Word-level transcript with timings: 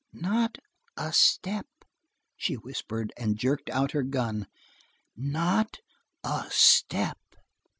"Not 0.13 0.57
a 0.97 1.13
step!" 1.13 1.67
she 2.35 2.55
whispered, 2.55 3.13
and 3.17 3.37
jerked 3.37 3.69
out 3.69 3.91
her 3.91 4.01
gun. 4.01 4.47
"Not 5.15 5.77
a 6.23 6.45
step!" 6.49 7.19